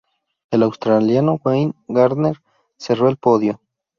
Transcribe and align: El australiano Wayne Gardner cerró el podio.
El 0.49 0.63
australiano 0.63 1.39
Wayne 1.45 1.75
Gardner 1.87 2.41
cerró 2.75 3.07
el 3.07 3.17
podio. 3.17 3.61